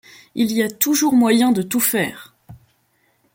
Il 0.33 0.51
y 0.51 0.63
a 0.63 0.67
toujours 0.71 1.13
moyen 1.13 1.51
de 1.51 1.61
tout 1.61 1.79
faire! 1.79 2.33